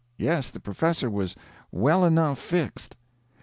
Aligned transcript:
Yes, 0.17 0.49
the 0.49 0.59
professor 0.59 1.11
was 1.11 1.35
well 1.71 2.03
enough 2.05 2.39
fixed. 2.39 2.95